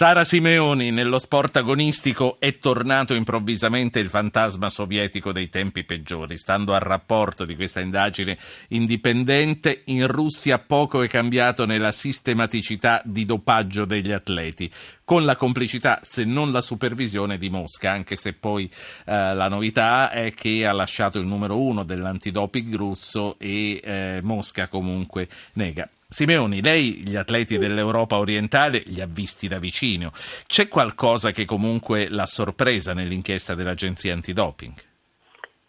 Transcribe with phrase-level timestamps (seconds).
[0.00, 6.38] Sara Simeoni, nello sport agonistico è tornato improvvisamente il fantasma sovietico dei tempi peggiori.
[6.38, 13.26] Stando al rapporto di questa indagine indipendente, in Russia poco è cambiato nella sistematicità di
[13.26, 14.72] dopaggio degli atleti,
[15.04, 18.70] con la complicità, se non la supervisione, di Mosca, anche se poi
[19.04, 24.66] eh, la novità è che ha lasciato il numero uno dell'antidoping russo e eh, Mosca
[24.68, 25.86] comunque nega.
[26.12, 30.10] Simeoni, lei gli atleti dell'Europa orientale li ha visti da vicino.
[30.44, 34.72] C'è qualcosa che comunque l'ha sorpresa nell'inchiesta dell'agenzia antidoping?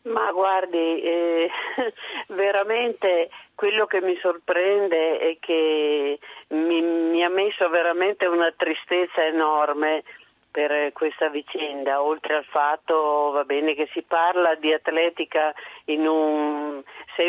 [0.06, 1.48] Ma guardi, eh,
[2.34, 10.02] veramente quello che mi sorprende è che mi, mi ha messo veramente una tristezza enorme
[10.52, 15.54] per questa vicenda, oltre al fatto va bene, che si parla di atletica
[15.86, 16.84] in, un,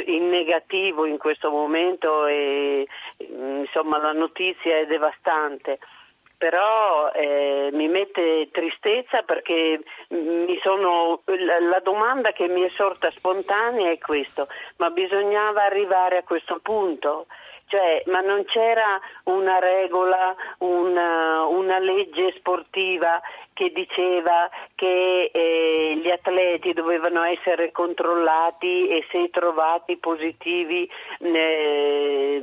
[0.06, 2.86] in negativo in questo momento e
[3.18, 5.78] insomma la notizia è devastante
[6.42, 9.80] però eh, mi mette tristezza perché
[10.60, 14.48] sono, la, domanda che mi è sorta spontanea è questo,
[14.78, 17.26] ma bisognava arrivare a questo punto?
[17.72, 23.18] Cioè, ma non c'era una regola, una, una legge sportiva
[23.54, 30.86] che diceva che eh, gli atleti dovevano essere controllati e se trovati positivi
[31.20, 32.42] eh,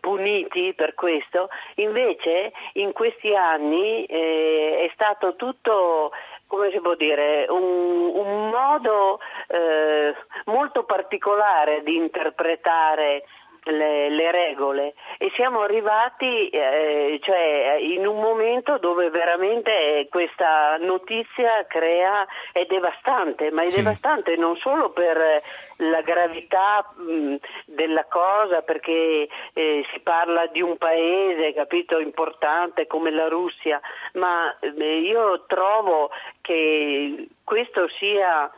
[0.00, 6.10] puniti per questo, invece in questi anni eh, è stato tutto
[6.48, 10.14] come si può dire, un, un modo eh,
[10.46, 13.24] molto particolare di interpretare
[13.70, 21.66] le, le regole e siamo arrivati eh, cioè, in un momento dove veramente questa notizia
[21.66, 23.78] crea, è devastante, ma è sì.
[23.78, 25.42] devastante non solo per
[25.78, 33.10] la gravità mh, della cosa, perché eh, si parla di un paese capito, importante come
[33.10, 33.80] la Russia,
[34.14, 36.10] ma eh, io trovo
[36.40, 38.50] che questo sia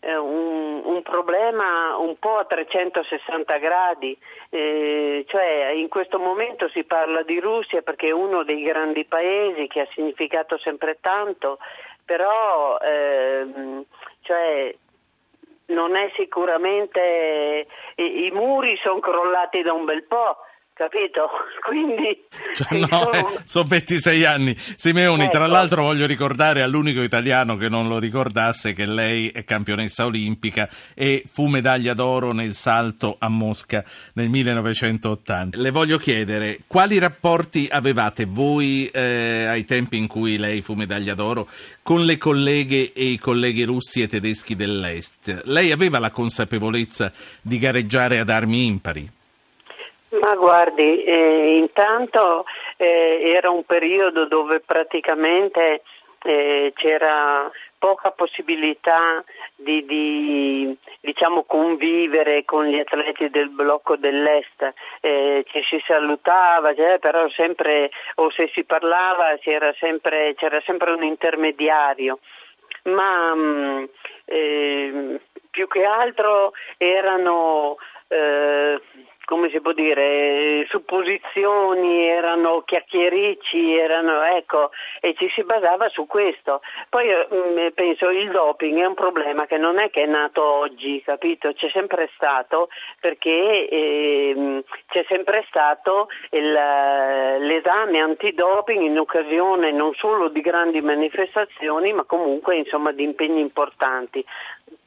[0.00, 4.16] un, un, problema un po' a 360 gradi,
[4.50, 9.66] eh, cioè in questo momento si parla di Russia perché è uno dei grandi paesi
[9.66, 11.58] che ha significato sempre tanto,
[12.04, 13.84] però ehm,
[14.22, 14.74] cioè,
[15.66, 17.66] non è sicuramente
[17.96, 20.38] i, i muri sono crollati da un bel po'
[20.78, 21.28] capito?
[21.66, 22.24] Quindi
[22.54, 24.56] cioè, no, eh, sono 26 anni.
[24.56, 25.32] Simeoni, ecco.
[25.32, 30.68] tra l'altro voglio ricordare all'unico italiano che non lo ricordasse che lei è campionessa olimpica
[30.94, 33.84] e fu medaglia d'oro nel salto a Mosca
[34.14, 35.58] nel 1980.
[35.58, 41.14] Le voglio chiedere quali rapporti avevate voi eh, ai tempi in cui lei fu medaglia
[41.14, 41.48] d'oro
[41.82, 45.42] con le colleghe e i colleghi russi e tedeschi dell'Est?
[45.44, 49.16] Lei aveva la consapevolezza di gareggiare ad armi impari?
[50.10, 52.46] Ma guardi, eh, intanto
[52.76, 55.82] eh, era un periodo dove praticamente
[56.24, 59.22] eh, c'era poca possibilità
[59.54, 66.98] di, di diciamo, convivere con gli atleti del blocco dell'est, eh, ci si salutava, cioè,
[66.98, 72.18] però sempre, o se si parlava c'era sempre, c'era sempre un intermediario,
[72.84, 73.84] ma mh, mm,
[74.24, 75.20] eh,
[75.50, 77.76] più che altro erano
[78.08, 78.80] eh,
[79.28, 86.62] come si può dire, supposizioni, erano chiacchiericci, erano, ecco, e ci si basava su questo.
[86.88, 90.42] Poi mh, mm, penso il doping è un problema che non è che è nato
[90.42, 91.52] oggi, capito?
[91.52, 100.28] C'è sempre stato perché eh, c'è sempre stato il, l'esame antidoping in occasione non solo
[100.30, 104.24] di grandi manifestazioni ma comunque insomma di impegni importanti.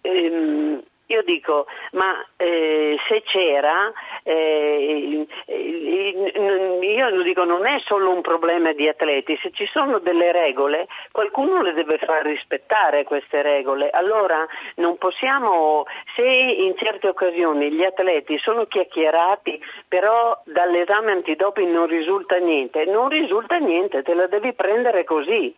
[0.02, 3.92] Ehm, io dico, ma eh, se c'era,
[4.24, 5.28] eh,
[6.82, 11.62] io dico, non è solo un problema di atleti, se ci sono delle regole, qualcuno
[11.62, 13.90] le deve far rispettare queste regole.
[13.90, 15.86] Allora non possiamo,
[16.16, 23.10] se in certe occasioni gli atleti sono chiacchierati, però dall'esame antidoping non risulta niente, non
[23.10, 25.54] risulta niente, te la devi prendere così.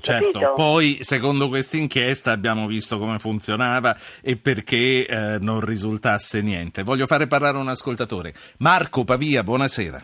[0.00, 0.52] Certo, Capito?
[0.54, 6.82] poi secondo questa inchiesta abbiamo visto come funzionava e perché eh, non risultasse niente.
[6.82, 8.32] Voglio fare parlare un ascoltatore.
[8.58, 10.02] Marco Pavia, buonasera.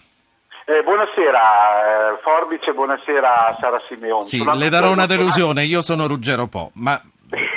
[0.71, 4.25] Eh, buonasera eh, Forbice, buonasera Sara Simeoni.
[4.25, 7.03] Sì, le darò una delusione, io sono Ruggero Po, ma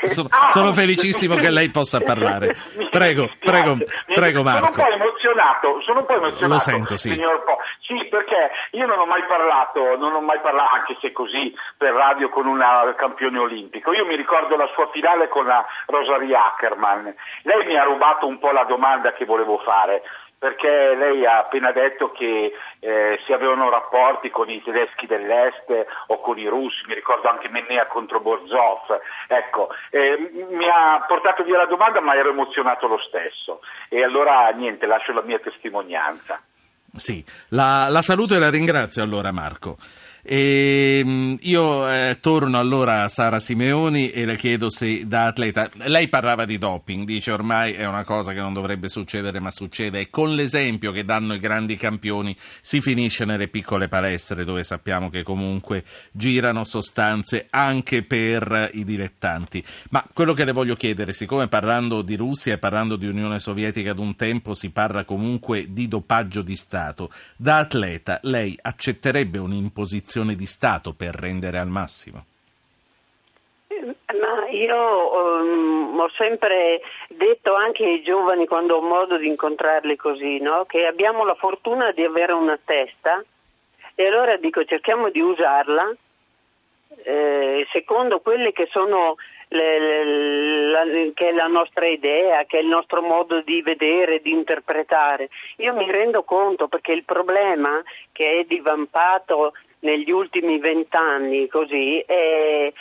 [0.10, 2.56] sono, ah, sono felicissimo che lei possa parlare.
[2.94, 4.72] Prego, prego, prego Marco.
[4.74, 6.48] Sono un po' emozionato, sono un po' emozionato.
[6.48, 7.10] Lo sento, sì.
[7.10, 7.58] Signor Po.
[7.82, 11.94] Sì, perché io non ho mai parlato, non ho mai parlato, anche se così, per
[11.94, 13.92] radio con una campione olimpico.
[13.94, 17.14] Io mi ricordo la sua finale con la Rosaria Ackerman.
[17.44, 20.04] Lei mi ha rubato un po' la domanda che volevo fare
[20.44, 22.52] perché lei ha appena detto che
[22.82, 25.72] eh, si avevano rapporti con i tedeschi dell'est
[26.08, 29.00] o con i russi, mi ricordo anche Mennea contro Borzov,
[29.30, 34.50] ecco, eh, mi ha portato via la domanda ma ero emozionato lo stesso e allora
[34.50, 36.42] niente, lascio la mia testimonianza.
[36.94, 39.78] Sì, la, la saluto e la ringrazio allora Marco.
[40.26, 45.70] E ehm, io eh, torno allora a Sara Simeoni e le chiedo se da atleta,
[45.88, 50.00] lei parlava di doping, dice ormai è una cosa che non dovrebbe succedere ma succede
[50.00, 55.10] e con l'esempio che danno i grandi campioni si finisce nelle piccole palestre dove sappiamo
[55.10, 55.84] che comunque
[56.14, 59.62] girano sostanze anche per i dilettanti.
[59.90, 63.92] Ma quello che le voglio chiedere, siccome parlando di Russia e parlando di Unione Sovietica
[63.92, 70.12] ad un tempo si parla comunque di dopaggio di Stato, da atleta lei accetterebbe un'imposizione
[70.14, 72.26] un'azione di Stato per rendere al massimo?
[73.68, 80.38] Ma io um, ho sempre detto anche ai giovani quando ho modo di incontrarli così,
[80.40, 80.66] no?
[80.66, 83.24] che abbiamo la fortuna di avere una testa
[83.96, 85.92] e allora dico cerchiamo di usarla
[87.04, 89.16] eh, secondo quelle che sono
[89.50, 90.84] le, le, la,
[91.14, 95.30] che è la nostra idea, che è il nostro modo di vedere, di interpretare.
[95.58, 97.82] Io mi rendo conto perché il problema
[98.12, 102.74] che è divampato negli ultimi vent'anni così eh,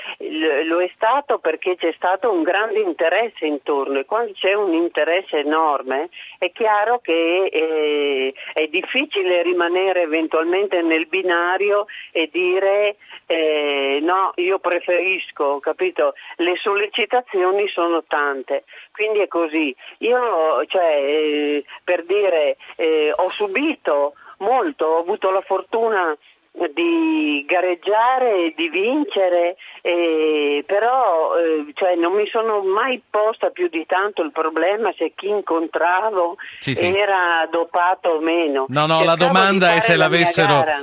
[0.65, 5.39] lo è stato perché c'è stato un grande interesse intorno e quando c'è un interesse
[5.39, 6.09] enorme
[6.39, 12.97] è chiaro che eh, è difficile rimanere eventualmente nel binario e dire
[13.27, 16.15] eh, no, io preferisco, capito?
[16.37, 19.75] Le sollecitazioni sono tante, quindi è così.
[19.99, 26.17] Io, cioè, eh, per dire, eh, ho subito molto, ho avuto la fortuna
[26.53, 33.69] di gareggiare e di vincere, eh, però eh, cioè, non mi sono mai posta più
[33.69, 36.87] di tanto il problema se chi incontravo sì, sì.
[36.87, 38.67] era dopato o meno.
[38.69, 40.09] No, no, la domanda, la,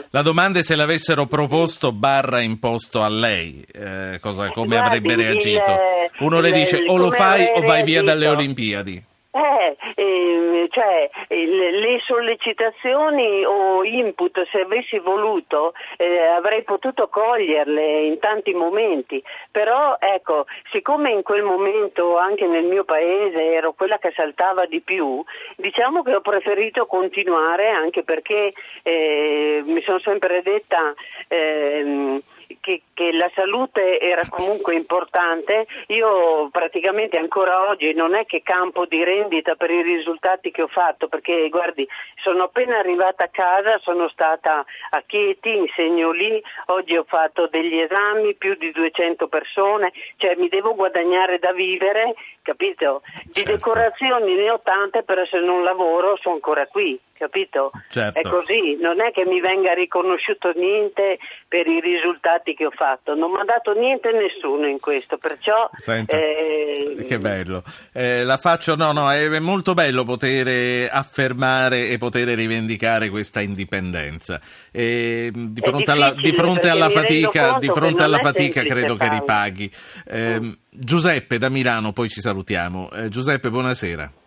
[0.09, 5.15] la domanda, è se l'avessero proposto barra imposto a lei, eh, cosa, come Guardi, avrebbe
[5.15, 5.77] reagito.
[6.19, 9.07] Uno le dice o lo fai o vai via dalle Olimpiadi.
[9.31, 18.17] Eh, eh, cioè le sollecitazioni o input, se avessi voluto, eh, avrei potuto coglierle in
[18.17, 19.21] tanti momenti,
[19.51, 24.81] però ecco, siccome in quel momento anche nel mio paese ero quella che saltava di
[24.81, 25.23] più,
[25.57, 30.91] diciamo che ho preferito continuare anche perché eh, mi sono sempre detta
[31.27, 32.19] ehm,
[32.59, 38.85] che, che, la salute era comunque importante, io praticamente ancora oggi non è che campo
[38.85, 41.87] di rendita per i risultati che ho fatto, perché guardi,
[42.23, 47.79] sono appena arrivata a casa, sono stata a Chieti, insegno lì, oggi ho fatto degli
[47.79, 53.01] esami, più di 200 persone, cioè mi devo guadagnare da vivere, capito?
[53.25, 53.51] Di certo.
[53.51, 57.71] decorazioni ne ho tante, però se non lavoro sono ancora qui capito?
[57.89, 58.17] Certo.
[58.17, 63.13] È così, non è che mi venga riconosciuto niente per i risultati che ho fatto,
[63.13, 65.69] non mi ha dato niente nessuno in questo, perciò...
[65.75, 67.05] Senta, eh...
[67.05, 67.61] che bello.
[67.91, 74.39] Eh, la faccio, no, no, è molto bello poter affermare e poter rivendicare questa indipendenza.
[74.71, 79.69] E di fronte alla, di fronte alla fatica, di fronte alla fatica credo che ripaghi.
[80.07, 80.51] Eh, mm.
[80.69, 82.89] Giuseppe da Milano, poi ci salutiamo.
[82.91, 84.18] Eh, Giuseppe, buonasera.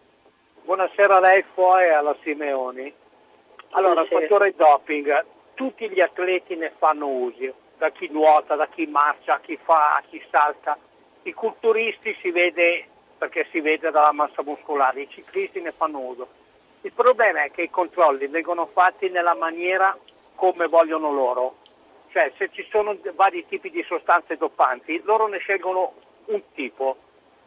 [0.65, 2.95] Buonasera a lei poi e alla Simeoni.
[3.71, 5.25] Allora, fattore doping,
[5.55, 9.97] tutti gli atleti ne fanno uso, da chi nuota, da chi marcia, a chi fa,
[9.97, 10.79] a chi salta.
[11.25, 12.87] I culturisti si vede
[13.19, 16.29] perché si vede dalla massa muscolare, i ciclisti ne fanno uso.
[16.83, 19.99] Il problema è che i controlli vengono fatti nella maniera
[20.37, 21.57] come vogliono loro,
[22.13, 25.93] cioè se ci sono vari tipi di sostanze dopanti, loro ne scelgono
[26.27, 26.97] un tipo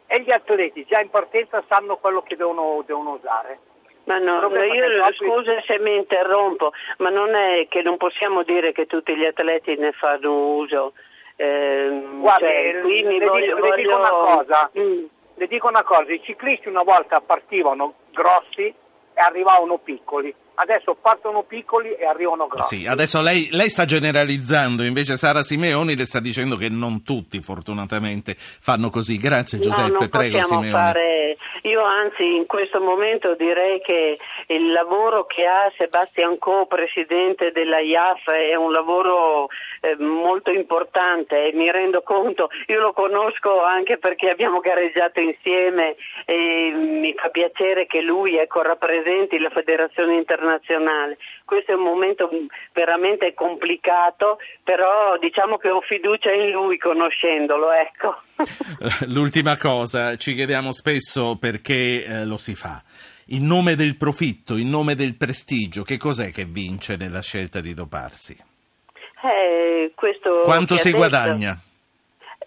[0.06, 3.58] e gli atleti già in partenza sanno quello che devono, devono usare.
[4.04, 8.86] Ma no, io scusa se mi interrompo, ma non è che non possiamo dire che
[8.86, 10.92] tutti gli atleti ne fanno uso.
[11.34, 13.58] Eh, Guarda, cioè, le, voglio, dico, voglio...
[13.58, 15.04] le, dico una cosa, mm.
[15.34, 18.74] le dico una cosa, i ciclisti una volta partivano grossi e
[19.14, 22.80] arrivavano piccoli adesso partono piccoli e arrivano grossi.
[22.80, 27.40] Sì, adesso lei, lei, sta generalizzando, invece Sara Simeoni le sta dicendo che non tutti
[27.40, 29.18] fortunatamente fanno così.
[29.18, 30.70] Grazie Giuseppe, no, prego Simeoni.
[30.70, 31.36] Fare...
[31.62, 37.80] Io anzi in questo momento direi che il lavoro che ha Sebastian Co, presidente della
[37.80, 39.48] IAF, è un lavoro
[39.80, 45.96] eh, molto importante e mi rendo conto, io lo conosco anche perché abbiamo gareggiato insieme
[46.24, 51.18] e mi fa piacere che lui ecco, rappresenti la Federazione Internazionale internazionale.
[51.44, 52.28] Questo è un momento
[52.72, 58.20] veramente complicato, però diciamo che ho fiducia in lui conoscendolo, ecco.
[59.12, 62.82] L'ultima cosa, ci chiediamo spesso perché eh, lo si fa.
[63.30, 67.74] in nome del profitto, in nome del prestigio, che cos'è che vince nella scelta di
[67.74, 68.36] doparsi?
[69.24, 69.92] Eh,
[70.44, 71.58] Quanto si guadagna?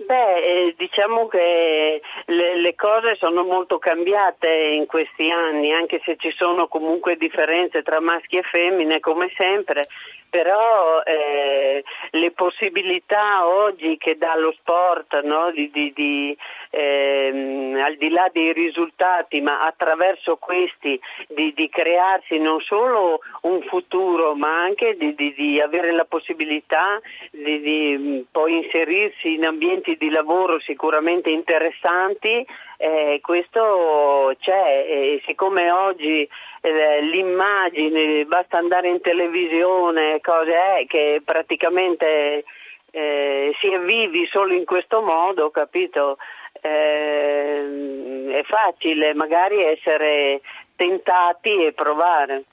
[0.01, 6.15] Beh, eh, diciamo che le, le, cose sono molto cambiate in questi anni, anche se
[6.15, 9.83] ci sono comunque differenze tra maschi e femmine, come sempre,
[10.29, 15.51] però eh, le possibilità oggi che dà lo sport, no?
[15.51, 16.37] di, di, di,
[16.69, 24.35] ehm, al di là dei risultati, ma attraverso questi di, crearsi non solo un futuro,
[24.35, 26.99] ma anche di, avere la possibilità
[27.31, 32.45] di, poi inserirsi in ambienti di lavoro sicuramente interessanti,
[32.77, 36.27] eh, questo c'è e siccome oggi
[36.61, 42.43] eh, l'immagine, basta andare in televisione, cose è che praticamente
[42.91, 46.17] eh, si è vivi solo in questo modo, capito?
[46.61, 50.41] Eh, è facile magari essere
[50.75, 52.43] tentati e provare.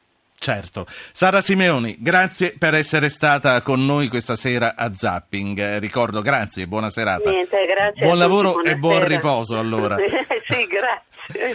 [0.46, 0.86] Certo.
[0.86, 5.58] Sara Simeoni, grazie per essere stata con noi questa sera a Zapping.
[5.58, 7.28] Eh, ricordo, grazie, e buona serata.
[7.28, 8.06] Niente, grazie.
[8.06, 9.96] Buon lavoro e buon riposo allora.
[10.46, 11.50] sì, grazie.